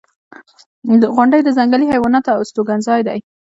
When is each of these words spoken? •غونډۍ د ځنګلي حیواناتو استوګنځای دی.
•غونډۍ 1.15 1.39
د 1.43 1.49
ځنګلي 1.57 1.85
حیواناتو 1.93 2.39
استوګنځای 2.41 3.01
دی. 3.07 3.19